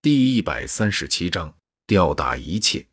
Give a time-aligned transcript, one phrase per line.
[0.00, 1.52] 第一百三十七章
[1.84, 2.86] 吊打一切。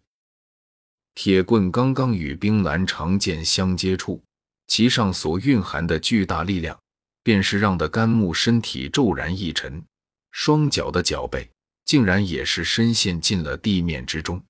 [1.14, 4.24] 铁棍刚刚与冰蓝长剑相接触，
[4.66, 6.80] 其上所蕴含的巨大力量，
[7.22, 9.86] 便是让的甘木身体骤然一沉，
[10.32, 11.48] 双脚的脚背
[11.86, 14.44] 竟然也是深陷进了地面之中。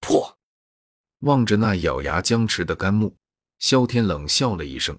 [0.00, 0.36] 破！
[1.20, 3.14] 望着那咬牙僵持的甘木，
[3.60, 4.98] 萧天冷笑了一声，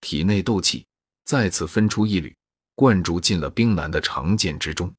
[0.00, 0.86] 体内斗气
[1.24, 2.32] 再次分出一缕，
[2.76, 4.94] 灌注进了冰蓝的长剑之中。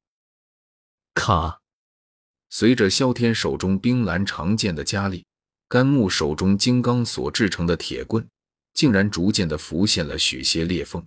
[1.14, 1.60] 咔！
[2.48, 5.24] 随着萧天手中冰蓝长剑的加力，
[5.68, 8.26] 甘木手中金刚所制成的铁棍
[8.74, 11.04] 竟然逐渐的浮现了许些裂缝。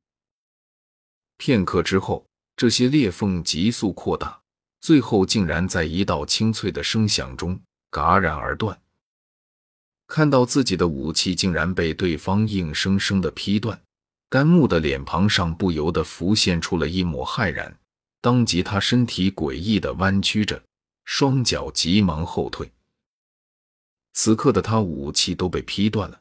[1.38, 2.26] 片刻之后，
[2.56, 4.40] 这些裂缝急速扩大，
[4.80, 7.60] 最后竟然在一道清脆的声响中
[7.92, 8.80] 戛然而断。
[10.08, 13.82] 看到自己的武器竟然被对方硬生生的劈断，
[14.30, 17.78] 甘木的脸庞上不由得浮现出了一抹骇然。
[18.26, 20.60] 当即，他身体诡异的弯曲着，
[21.04, 22.72] 双脚急忙后退。
[24.14, 26.20] 此刻的他武器都被劈断了，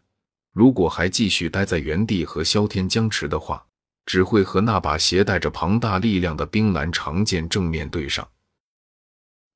[0.52, 3.66] 如果还继续待在原地和萧天僵持的话，
[4.04, 8.28] 只会和那把携带着庞大力量的冰蓝长剑正面对上。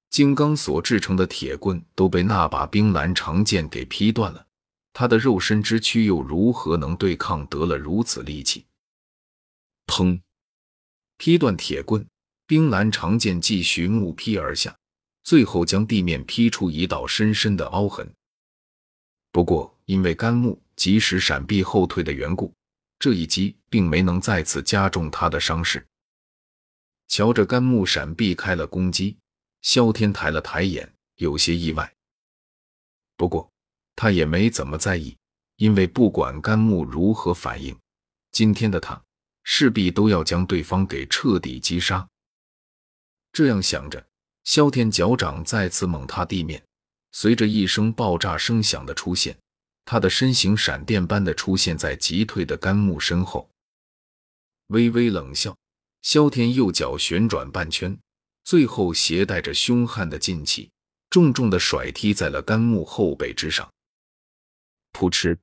[0.09, 4.47] 金刚所制成的铁棍都被那把冰蓝长剑给劈断了，
[4.95, 8.65] 他的肉身之躯又如何能对抗得了如此力气？
[9.87, 10.23] 砰！
[11.19, 12.07] 劈断铁棍。
[12.49, 14.75] 冰蓝长剑继续怒劈而下，
[15.23, 18.11] 最后将地面劈出一道深深的凹痕。
[19.31, 22.51] 不过，因为甘木及时闪避后退的缘故，
[22.99, 25.87] 这一击并没能再次加重他的伤势。
[27.07, 29.19] 瞧着甘木闪避开了攻击，
[29.61, 31.93] 萧天抬了抬眼，有些意外。
[33.19, 33.47] 不过，
[33.95, 35.15] 他也没怎么在意，
[35.57, 37.79] 因为不管甘木如何反应，
[38.33, 38.99] 今天的他
[39.45, 42.09] 势必都要将对方给彻底击杀。
[43.33, 44.05] 这样想着，
[44.45, 46.63] 萧天脚掌再次猛踏地面，
[47.13, 49.39] 随着一声爆炸声响的出现，
[49.85, 53.49] 他的身形闪电般的出现在急退的甘木身后。
[54.69, 55.57] 微微冷笑，
[56.03, 57.99] 萧天右脚旋转半圈，
[58.45, 60.71] 最后携带着凶悍的劲气，
[61.11, 63.69] 重重的甩踢在了甘木后背之上。
[64.93, 65.39] 噗嗤，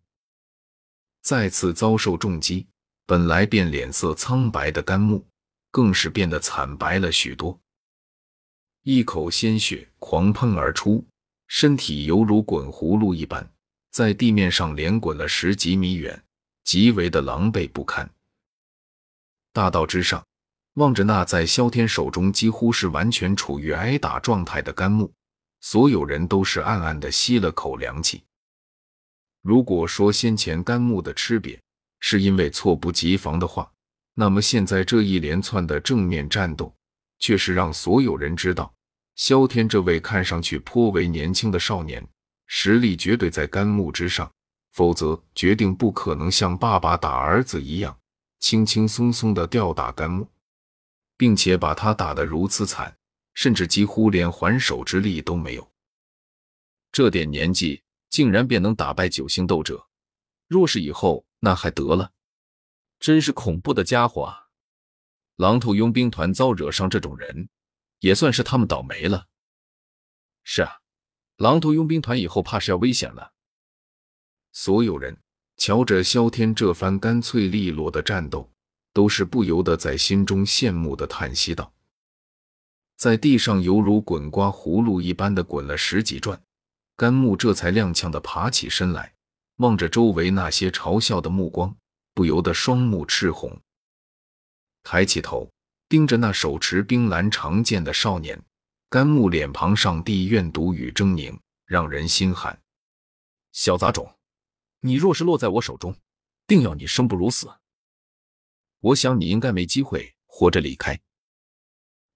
[1.21, 2.67] 再次遭受重击，
[3.05, 5.25] 本来便脸色苍白的甘木，
[5.71, 7.59] 更是变得惨白了许多。
[8.87, 11.03] 一口鲜血狂喷而出，
[11.47, 13.51] 身体犹如滚葫芦一般，
[13.89, 16.23] 在地面上连滚了十几米远，
[16.63, 18.07] 极为的狼狈不堪。
[19.51, 20.23] 大道之上，
[20.75, 25.11] 望着那在萧天手中几乎是完全处于挨打状态的甘木，
[25.61, 28.23] 所有人都是暗暗的吸了口凉气。
[29.41, 31.57] 如果说先前甘木的吃瘪
[32.01, 33.67] 是因为猝不及防的话，
[34.13, 36.71] 那么现在这一连串的正面战斗，
[37.17, 38.71] 却是让所有人知道。
[39.15, 42.05] 萧天这位看上去颇为年轻的少年，
[42.47, 44.29] 实力绝对在甘木之上，
[44.71, 47.97] 否则决定不可能像爸爸打儿子一样，
[48.39, 50.27] 轻轻松松的吊打甘木，
[51.17, 52.97] 并且把他打得如此惨，
[53.33, 55.71] 甚至几乎连还手之力都没有。
[56.91, 59.87] 这点年纪竟然便能打败九星斗者，
[60.47, 62.11] 若是以后那还得了，
[62.99, 64.47] 真是恐怖的家伙啊！
[65.37, 67.47] 狼头佣兵团遭惹上这种人。
[67.99, 69.27] 也算是他们倒霉了。
[70.43, 70.81] 是啊，
[71.37, 73.33] 狼头佣兵团以后怕是要危险了。
[74.51, 75.17] 所有人
[75.57, 78.51] 瞧着萧天这番干脆利落的战斗，
[78.93, 81.73] 都是不由得在心中羡慕的叹息道
[82.95, 86.41] ：“在地上犹如滚瓜葫芦一般的滚了十几转，
[86.95, 89.15] 甘木这才踉跄的爬起身来，
[89.57, 91.75] 望着周围那些嘲笑的目光，
[92.13, 93.61] 不由得双目赤红，
[94.83, 95.49] 抬起头。”
[95.87, 98.41] 盯着那手持冰蓝长剑的少年，
[98.89, 102.59] 甘木脸庞上地怨毒与狰狞，让人心寒。
[103.51, 104.15] 小杂种，
[104.79, 105.95] 你若是落在我手中，
[106.47, 107.49] 定要你生不如死。
[108.79, 110.99] 我想你应该没机会活着离开。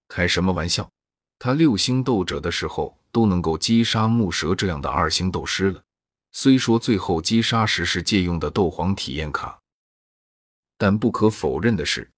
[0.07, 0.91] 开什么玩笑？
[1.37, 5.83] 他六星斗者的时候都能够击杀木蛇这样的二星斗师了。
[6.31, 9.61] 虽说最后击杀时是借用的斗皇体验卡，
[10.77, 12.11] 但不可否认的是。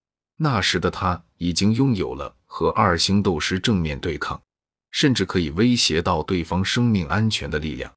[0.43, 4.41] 那时的他已经拥有了和二星斗师正面对抗，
[4.89, 7.93] 甚至可以威胁到对方生命安全的力量。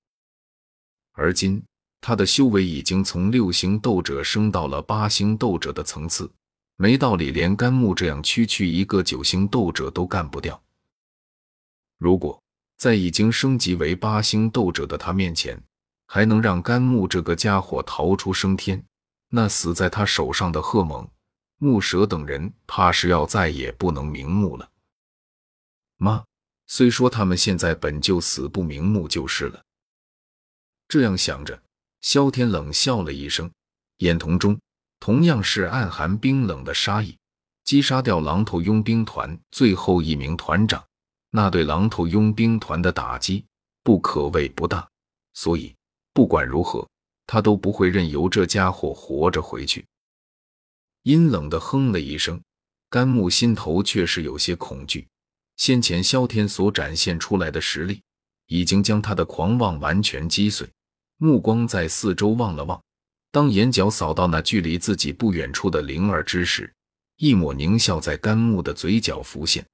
[1.13, 1.63] 而今
[2.03, 6.31] 他的修为已经从六星斗者升到了八星斗者的层次，
[6.77, 10.63] 没道理连甘木这样区区一个九星斗者都干不掉。
[11.97, 12.39] 如果
[12.77, 15.59] 在已经升级为八星斗者的他面前，
[16.07, 18.85] 还能让甘木这个家伙逃出升天，
[19.31, 21.09] 那死在他手上的贺蒙。
[21.65, 24.69] 木蛇等人怕是要再也不能瞑目了。
[25.97, 26.23] 妈，
[26.67, 29.65] 虽说他们现在本就死不瞑目就是了。
[30.89, 31.63] 这样想着，
[32.03, 33.51] 萧天冷笑了一声，
[34.01, 34.61] 眼瞳中
[35.01, 37.17] 同样是暗含冰冷的杀意。
[37.65, 40.85] 击杀掉狼头佣兵团最后一名团长，
[41.31, 43.43] 那对狼头佣兵团的打击
[43.83, 44.87] 不可谓不大。
[45.33, 45.75] 所以
[46.13, 46.87] 不管如何，
[47.27, 49.83] 他都不会任由这家伙活着回去。
[51.05, 52.43] 阴冷的哼了一声，
[52.89, 55.07] 甘木心头却是有些恐惧。
[55.57, 58.03] 先前萧天所展现出来的实力，
[58.47, 60.69] 已经将他的狂妄完全击碎。
[61.19, 62.83] 目光在四周望了望，
[63.31, 66.73] 当眼角扫到那距离自己不远处的灵儿之时，
[67.19, 69.65] 一抹狞笑在甘木的嘴角浮现。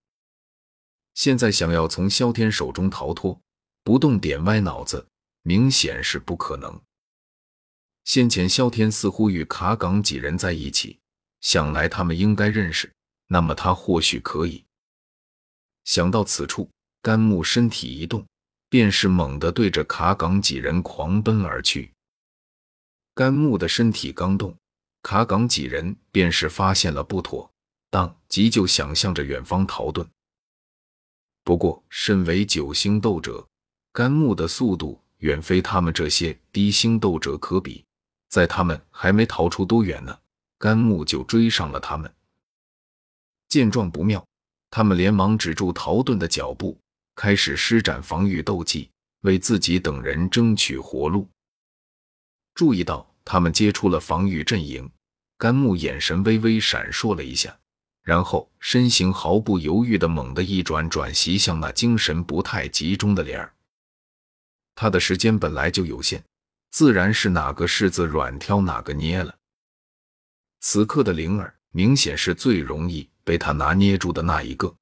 [1.14, 3.40] 现在想要从萧天手中逃脱，
[3.82, 5.06] 不动点歪脑子，
[5.42, 6.80] 明显是不可能。
[8.04, 10.99] 先前萧天似乎与卡岗几人在一起，
[11.40, 12.92] 想来他们应该认识，
[13.26, 14.64] 那么他或许可以。
[15.84, 16.68] 想到此处，
[17.02, 18.26] 甘木身体一动，
[18.68, 21.92] 便是猛地对着卡岗几人狂奔而去。
[23.14, 24.56] 甘木的身体刚动，
[25.02, 27.50] 卡岗几人便是发现了不妥，
[27.90, 30.06] 当即就想向着远方逃遁。
[31.42, 33.44] 不过，身为九星斗者，
[33.92, 37.84] 甘木的速度远非他们这些低星斗者可比。
[38.28, 40.16] 在他们还没逃出多远呢，
[40.60, 42.14] 甘木就追上了他们。
[43.48, 44.24] 见状不妙。
[44.72, 46.78] 他们连忙止住逃遁的脚步，
[47.16, 48.88] 开始施展防御斗技，
[49.22, 51.28] 为自己等人争取活路。
[52.54, 54.88] 注意到他们接出了防御阵营，
[55.36, 57.58] 甘木眼神微微闪烁了一下，
[58.04, 63.52] 然后身形毫不犹豫的猛地一转，转袭向那精神不太集中的脸儿。
[64.76, 66.22] 他的时间本来就有限，
[66.70, 69.34] 自然是哪个柿子软挑哪个捏了。
[70.60, 73.10] 此刻的灵儿明显是最容易。
[73.22, 74.74] 被他拿捏住的那一个，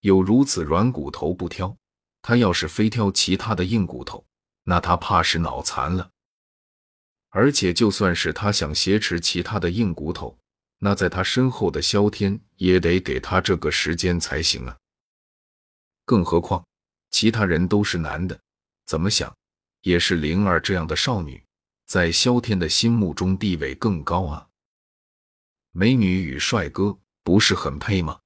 [0.00, 1.74] 有如此软骨头不挑，
[2.20, 4.22] 他要是非挑其他的硬骨头，
[4.64, 6.10] 那他怕是脑残了。
[7.30, 10.36] 而且就算是他想挟持其他的硬骨头，
[10.78, 14.76] 那在他身后的萧天也得给他这个时间才行啊。
[16.04, 16.62] 更何况
[17.08, 18.38] 其他人都是男的，
[18.84, 19.34] 怎么想
[19.80, 21.42] 也是灵儿这样的少女，
[21.86, 24.46] 在萧天的心目中地位更高啊。
[25.72, 26.98] 美女与帅哥。
[27.24, 28.18] 不是很配吗？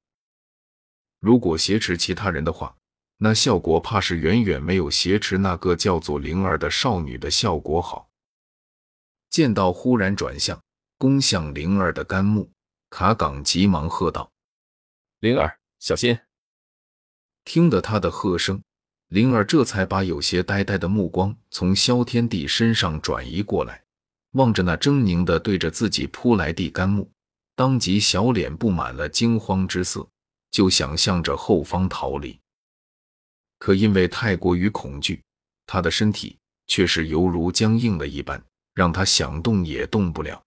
[1.21, 2.75] 如果挟持其他人的话，
[3.19, 8.09] 那效果怕是远远没有挟持那个叫做灵儿的少女的效果好。
[9.29, 10.59] 见到忽然转向
[10.97, 12.51] 攻向灵儿的甘木，
[12.89, 14.33] 卡岗急忙喝道
[15.21, 16.19] ：“灵儿，小心！”
[17.45, 18.63] 听得他的喝声，
[19.09, 23.85] 灵儿这才把有些呆呆的目光从萧天帝身上转移过来，
[24.31, 27.13] 望着那狰狞的对着自己扑来的甘木。
[27.57, 30.07] 当即小脸布满了惊慌之色，
[30.51, 32.39] 就想向着后方逃离。
[33.59, 35.23] 可因为太过于恐惧，
[35.67, 38.41] 他的身体却是犹如僵硬了一般，
[38.75, 40.41] 让他想动也动不了。